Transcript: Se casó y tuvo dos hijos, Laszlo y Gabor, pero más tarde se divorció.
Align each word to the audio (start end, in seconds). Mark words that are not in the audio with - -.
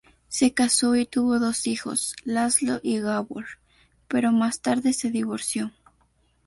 Se 0.29 0.51
casó 0.51 0.95
y 0.95 1.05
tuvo 1.05 1.37
dos 1.37 1.67
hijos, 1.67 2.15
Laszlo 2.23 2.79
y 2.81 2.97
Gabor, 2.99 3.45
pero 4.07 4.31
más 4.31 4.59
tarde 4.61 4.93
se 4.93 5.11
divorció. 5.11 5.71